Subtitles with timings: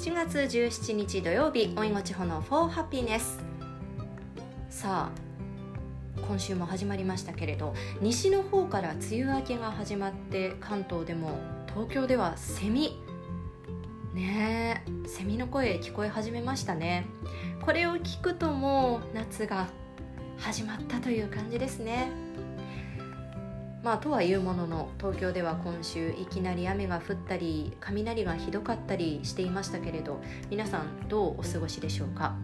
[0.00, 3.20] 7月17日土曜日おいごちほの For Happiness
[4.70, 12.98] さあ今週も始まりましたけれど西の方から梅雨明けが始まって関東でも東京ではセミ。
[14.14, 17.04] ねえセミの声聞こえ始めましたね。
[17.62, 19.68] これを聞くともう夏が
[20.38, 22.10] 始まったという感じですね。
[23.82, 32.34] まあとはいうものの東京では今週いきなり雨が降ったり雷がひどかったりしていましたけれど皆さんどうお過ごしでしょうか？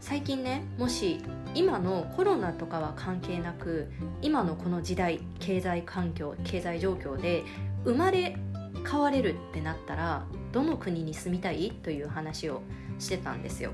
[0.00, 1.20] 最近ねもし
[1.54, 3.90] 今のコロナとかは関係なく
[4.22, 7.42] 今のこの時代経済環境経済状況で
[7.84, 8.36] 生まれ
[8.88, 11.72] 変われるってなったらどの国に住みたい？
[11.72, 12.62] という話を
[13.00, 13.72] してたんですよ。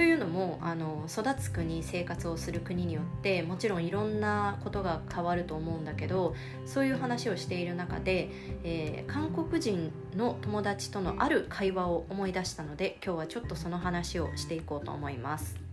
[0.00, 8.30] というのもあの育つ国生活をする国によってもちろんいろんなことが変わると思うんだけどそういう話をしている中で、
[8.64, 15.69] えー、韓国人の友達とのある会話を思い出したので今日はちょっとその話をしていこうと思います。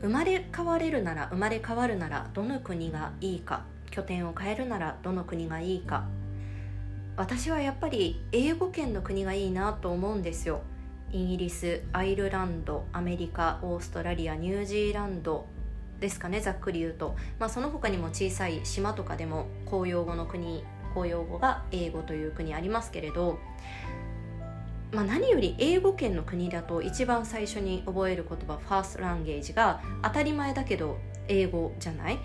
[0.00, 6.06] 生まれ変われるなら生まれ変わるならどの国がいいか拠点を変えるならどの国がいいか。
[7.16, 10.60] 私はやっぱり英語圏の国がいいなと思うんですよ。
[11.12, 15.46] イギリスアイルランドアメリカオーストラリアニュージーランド。
[15.98, 23.38] ですかねざっくり言うと、まあ、その他にも小さい島とかでも公用語の国公用語が英語という国ありますけれど。
[24.92, 30.96] まあ、何より英語圏の国だと一番最初に覚える言葉ファーストランゲージが当たり前だけど
[31.28, 32.18] 英語じゃない。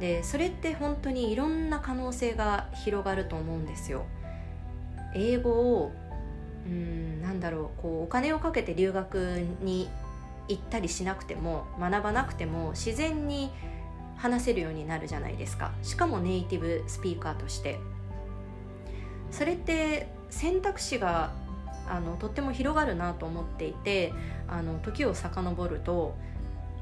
[0.00, 4.06] でそれって本当にいろんな可能性が広がると思うんですよ。
[5.14, 5.92] 英語を
[6.66, 9.16] うんなんだろうこうお金をかけて留学
[9.60, 9.88] に
[10.48, 13.50] 行ったりしなくても学ばなくても自然に
[14.16, 15.72] 話せるようになるじゃないですか。
[15.82, 17.78] しかもネイティブスピーカーとして。
[19.30, 21.32] それって選択肢が
[21.88, 24.12] あのとっても広がるなと思っていて
[24.48, 26.16] あの時を遡ると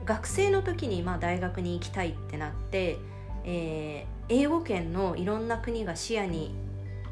[0.04, 2.96] 学生の時にまあ大学に行きたいってなって、
[3.44, 6.54] えー、英語圏のいろんな国が視野に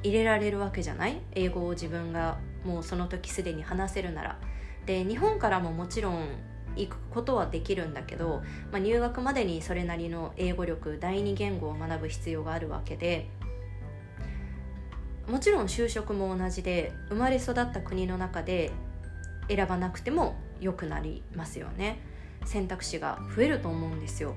[0.03, 1.21] 入れられるわけじゃない？
[1.33, 4.39] 英語を自分がもうその時すでに話せるなら。
[4.87, 6.27] で日本からももちろん
[6.77, 8.43] 行くことはできるんだけど、
[8.73, 13.29] まあ、入学までにそれなりの英語力第二言語を学ぶ必要があるわけで
[15.31, 18.73] もちろん就職も同じで生まれ育った国の中で
[19.49, 22.01] 選ばなくても良くなりますよね。
[22.45, 24.35] 選択肢が増えると思うんですよ。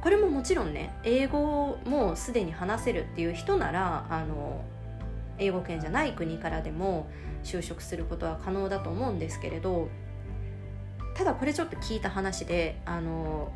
[0.00, 4.64] これももちろんね英語もすでに話せるっていう人ならあの
[5.38, 7.10] 英語圏じゃない国からでも
[7.44, 9.88] 就職することは可能だと思うんですけれど
[11.14, 13.52] ただこれちょっと聞いた話であの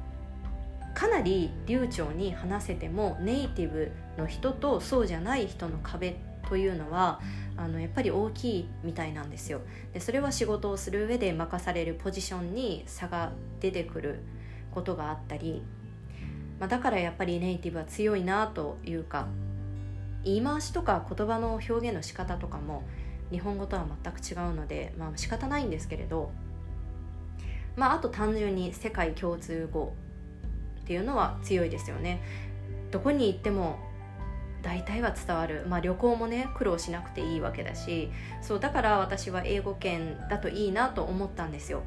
[0.94, 6.16] かなり流暢に話せてもネイティブの人とそうじゃない人の壁
[6.48, 7.20] というのは
[7.56, 9.60] あのやっぱり大きいみたいなんですよ。
[9.92, 14.20] でそれは仕事をする上で任されるポジションに差が出てくる
[14.70, 15.62] ことがあったり、
[16.58, 19.28] まあ、だからやっぱりネイティブは強いなというか
[20.24, 22.82] 言い回しとか言葉の表現の仕方とかも
[23.30, 26.32] 日本語とは全く違うので、まあ、仕方ないんですけれど、
[27.76, 29.94] まあ、あと単純に世界共通語
[30.82, 32.20] っていうのは強いですよね。
[32.90, 33.78] どこに行っても
[34.62, 38.10] 大体は伝わる、まあ、旅行もね苦労しなくていいわけだし。
[38.40, 41.82] そうだから私は英語圏だといいなと思ったんですよ、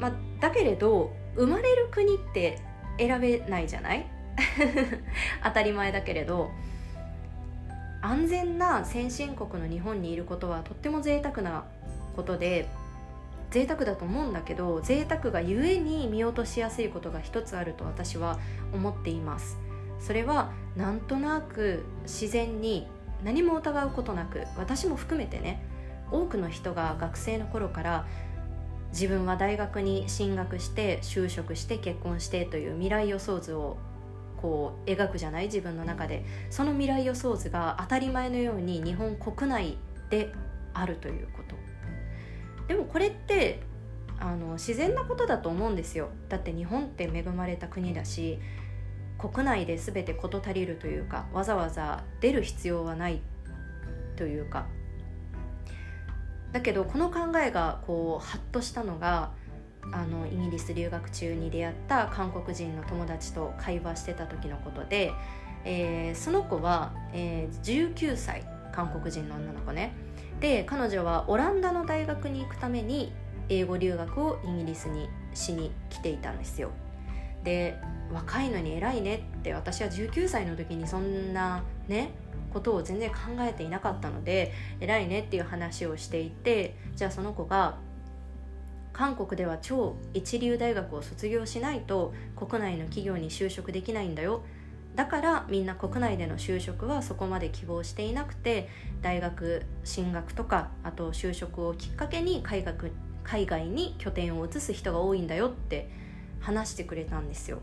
[0.00, 2.60] まあ、だけれど生まれる国って
[2.98, 4.06] 選べないじゃない？
[5.42, 6.50] 当たり前だけれど。
[8.02, 11.64] 安全な先進国の日本にいることはとっても贅沢な
[12.14, 12.68] ことで
[13.50, 18.38] 贅沢だと思うんだけど贅沢がゆえに見落としやすいことが一つあると私は
[18.72, 19.58] 思っています。
[19.98, 22.86] それはなんとなく自然に
[23.24, 25.62] 何も疑うことなく私も含めてね
[26.10, 28.06] 多くの人が学生の頃から
[28.92, 33.78] 自分は大学に進学して就職して結婚してという未来予想図を
[34.36, 35.46] こう描くじゃない？
[35.46, 36.24] 自分の中で。
[36.50, 39.78] その未来予想図が当たり前のように日本国内
[40.10, 40.32] で
[40.74, 41.56] あるということ。
[42.68, 43.60] でもこれって
[44.18, 46.08] あの自然なことだと思うんですよ。
[46.28, 48.38] だって日本って恵まれた国だし
[49.18, 53.20] 国内で全て事足りるというかわざわざ出る必要はない
[54.16, 54.66] というか。
[56.52, 59.32] だけどこの考えがこうハッとしたのが
[59.92, 65.12] あのイギリス留学中に出会った韓国人の友達と会話してた時のことで、
[65.64, 69.92] えー、その子は、えー、19歳韓国人の女の子ね。
[70.40, 73.12] で彼女はオランダの大学に行くために
[73.48, 76.70] 英語留学をイギリスにしに来ていたんですよ。
[77.44, 77.78] で
[78.12, 82.10] 若いのに偉いねって私は19歳の時にそんなね
[82.52, 87.78] ことを全然考えていなかったので偉いねっていう話をしていてじゃあその子が
[88.92, 94.42] 韓国では超一流大学を卒業しないと国内の企業に就職できないんだよ。
[94.96, 98.68] だからみんな国内での就職はそこまで希望していなくて
[99.02, 102.90] 大学進学とかあと就職をきっかけに海外
[103.22, 105.90] 海外に拠点を移す人が多いんだよって
[106.40, 107.58] 話してくれたんですよ。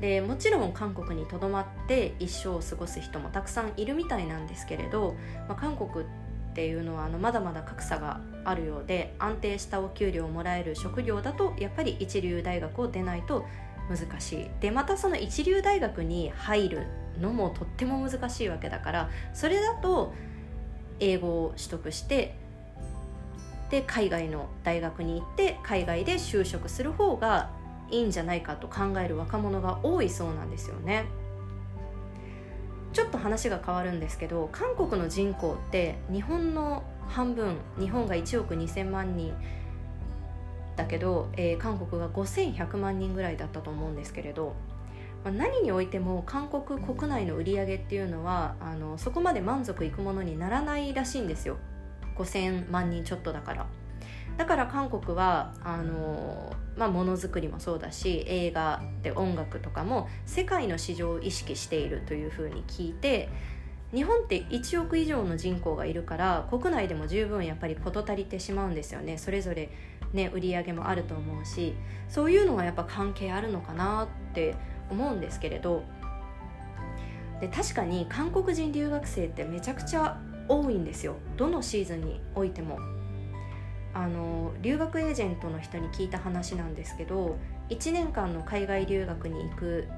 [0.00, 5.14] でもちろん韓国にとどまって一生を過ごす人もたくさんいるみたいなんですけれど、
[5.46, 13.44] まあ、韓国っていうのはあのまだまだ格差があるようで安定したお給料をもらえる職業だとやっぱり一流大学を出ないと
[13.90, 14.50] 難しい。
[14.60, 16.86] でまたその一流大学に入る
[17.18, 20.14] のもとっても難しいわけだからそれだと
[21.00, 22.36] 英語を取得して
[23.70, 27.50] で海外の大学に行って海外で就職する方が
[27.90, 31.06] いいんじゃないかと考える若者が多いそうなんですよね。
[32.92, 39.32] ちょっと話が変わるんですけど韓国の人口って日本の半分日本が1億2000万人
[40.80, 44.54] だけど、えー、韓国が5100万人ぐらいだったと思うんですけれど、
[45.22, 51.58] まあ、何においても韓国国内の売り上げっていうのはあのそこまで満足いくものにならないらしいんですよ。
[52.16, 53.66] 5000万人ちょっとだから。
[54.38, 63.28] だから韓国はあのまあ、ものづくりもそうだし映画で音楽とかも世界の市場を意識しているというふうに聞いて
[63.94, 69.18] 日本って1億以上の人口がいるから国内でも十分やっぱり事足りてしまうんですよね。
[69.18, 69.70] それぞれ
[70.12, 71.74] ね売り上げもあると思うし
[72.08, 74.54] そういうのはやっぱ関係あるのかなって
[74.90, 75.82] 思うんですけれど。
[77.40, 81.16] で確かに韓国人留学生ってめちゃくちゃ多いんですよ。
[81.38, 82.78] どのシーズンにおいても。
[83.92, 87.36] あの留学エージェントの人に聞いた話なんですけど
[87.70, 89.88] 1年間の海外留学に行く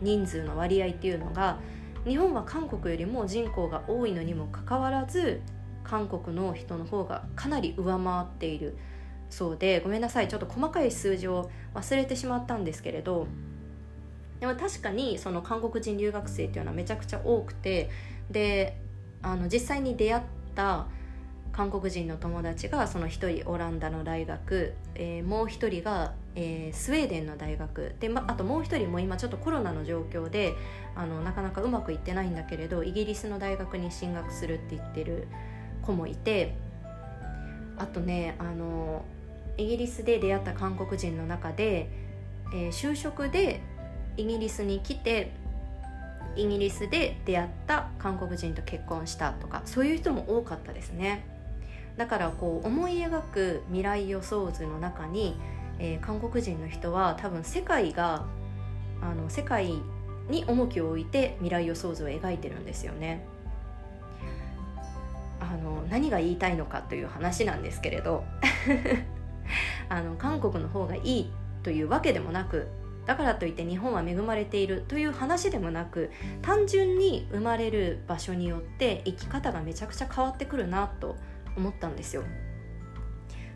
[0.00, 1.58] 人数の割合っていうのが
[2.06, 5.40] 日本は韓国よりも人口が多いのにもかかわらず
[5.82, 8.76] 韓国の人の方がかなり上回っている
[9.30, 13.26] そうでごめんなさいちょっと細かい数字を忘れてしまったんですけれど
[14.40, 17.90] でも確かにその韓国人留学生っていうのはめちゃくちゃ多くて
[18.30, 18.78] で
[19.22, 20.22] あの実際に出会っ
[20.54, 20.86] た
[21.56, 30.54] 韓国人の友達がその1人オランダの大学、えー、もう1人が、えー、スウェーデンの大学で、ま、あともう1人も今ちょっとコロナの状況で
[30.96, 35.28] あのなかなかうまくいってないんだけれどイギリスの大学に進学するって言ってる
[35.82, 36.56] 子もいて
[37.76, 39.04] あとねあの
[39.56, 41.88] イギリスで出会った韓国人の中で、
[42.52, 43.60] えー、就職で
[44.16, 45.30] イギリスに来て
[46.34, 51.33] イギリスで出会った韓国人と結婚したとかそういう人も多かったですね。
[51.96, 55.36] だからこう思い描く未来予想図の中に、
[55.78, 58.26] えー、韓国人の人は多分世界が
[59.00, 59.74] あの世界
[60.28, 63.24] に重きを置いて未来予想図を描いてるんですよね。
[65.40, 68.24] あの何が言いたいのかという話なんですけれど
[69.90, 71.32] あの韓国の方がいい
[71.62, 72.68] というわけでもなく
[73.04, 76.10] だからといって日本は恵まれているという話でもなく
[76.40, 81.18] 単純に生まれる場所によって生き方がめちゃくちゃ変わってくるなと思
[81.56, 82.24] 思ったんですよ。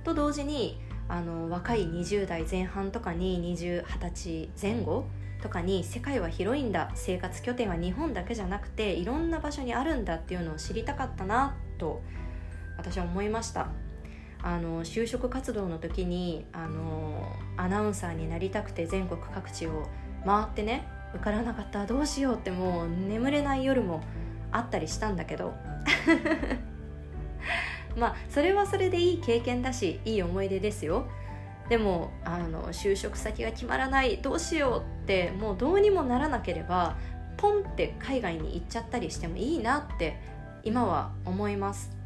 [0.05, 5.07] と同時にあの若い20代前半とかに20 20歳前後
[5.43, 6.91] とかに世界は広いんだ。
[6.95, 12.03] 生活拠点は日本だけじゃなくていろんな場所にあるんだっていうのを知りたかったなと
[12.77, 13.69] 私は思いました。
[14.41, 19.89] あの就職活動の時にあのアナウンサーになりたくて全国各地を
[20.25, 24.01] 回ってね受からなかったどうしようってもう眠れない夜も
[24.53, 25.55] あったりしたんだけど。
[27.99, 31.07] まあそれはそれでいい経験だしいい思い出ですよ。
[31.69, 36.97] でもあの就職先が決まらないどうしようってもうどうにもならなければ
[37.37, 40.19] ポンって海外に行っちゃったりしてもいいなって
[40.65, 41.97] 今は思います。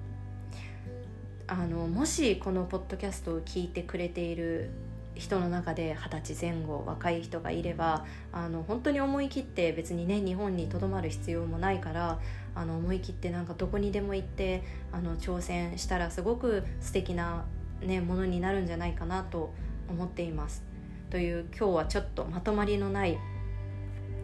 [1.47, 4.71] あのもしこのポッドキャストを聞いてくれている
[5.15, 12.19] 人の中で二十歳前後若い人がいればあの本当に思い切って別にね日本にとどまる必要もないから
[12.55, 17.45] あの思い切ってなんかどこにでも行ってあの挑戦したらすごく素敵な
[17.81, 19.53] ねものになるんじゃないかなと
[19.89, 20.65] 思っています。
[21.11, 23.19] という今日はちょっとまとまりのない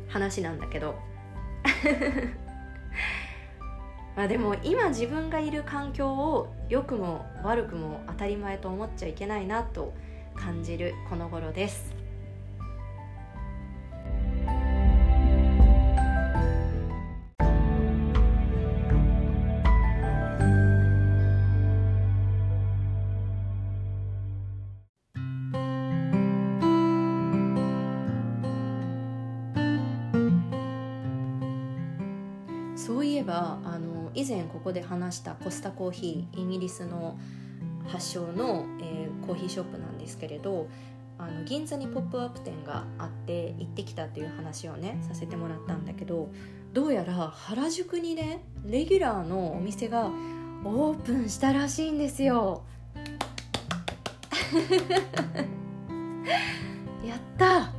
[0.09, 0.95] 話なんだけど
[4.17, 9.93] まあでも今自分がいる環境を良くも悪くも当たり前と思っちゃいけないなと
[10.39, 11.97] 感じるこの頃です。
[32.77, 37.19] そういえばあの以前ここで話したコスタコーヒーイギリスの
[37.89, 40.69] 発祥の、えー、コーヒーショップなんですけれど
[41.19, 46.31] あの銀座にポップアップ店があって行ってきたっていう話をねさせてもらったんだけど
[46.73, 50.11] どうやら原宿にねレギュラーのお店が
[50.65, 52.63] オープンしたらしいんですよ。
[57.05, 57.73] やった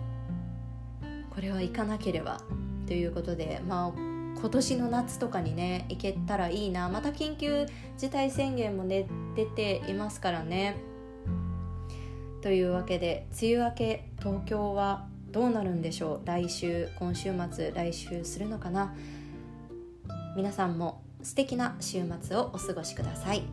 [1.30, 2.42] これは行かなければ。
[2.88, 4.09] ということでまあ
[4.40, 7.66] 今年の夏とかにね行けたらいいなまた緊急
[7.98, 10.78] 事態宣言もね出ていますからね
[12.42, 16.28] というわけで梅雨明け東京はどうなるんでしょう？
[16.28, 18.96] 来週今週末来週するのかな？
[20.36, 23.44] 皆さんも素敵な週末をお過ごしください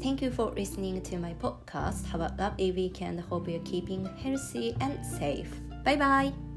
[0.00, 2.06] Thank you for listening to my podcast.
[2.12, 3.20] Have a lovely weekend.
[3.28, 5.48] Hope you're keeping healthy and safe.
[5.84, 6.47] Bye bye.